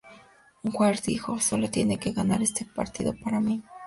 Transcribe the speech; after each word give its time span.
Ware 0.63 0.99
dijo: 1.05 1.39
""Sólo 1.39 1.69
tienen 1.69 1.99
que 1.99 2.11
ganar 2.11 2.41
este 2.41 2.65
partido 2.65 3.13
para 3.23 3.39
mí. 3.39 3.61